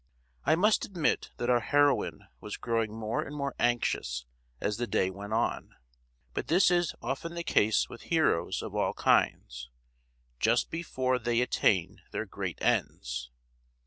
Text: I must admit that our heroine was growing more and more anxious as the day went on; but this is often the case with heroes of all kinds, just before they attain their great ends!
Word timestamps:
I 0.47 0.55
must 0.55 0.83
admit 0.83 1.29
that 1.37 1.51
our 1.51 1.59
heroine 1.59 2.27
was 2.39 2.57
growing 2.57 2.91
more 2.97 3.21
and 3.21 3.35
more 3.35 3.53
anxious 3.59 4.25
as 4.59 4.77
the 4.77 4.87
day 4.87 5.11
went 5.11 5.31
on; 5.33 5.75
but 6.33 6.47
this 6.47 6.71
is 6.71 6.95
often 7.03 7.35
the 7.35 7.43
case 7.43 7.87
with 7.87 8.01
heroes 8.09 8.63
of 8.63 8.73
all 8.73 8.95
kinds, 8.95 9.69
just 10.39 10.71
before 10.71 11.19
they 11.19 11.39
attain 11.39 12.01
their 12.09 12.25
great 12.25 12.57
ends! 12.63 13.29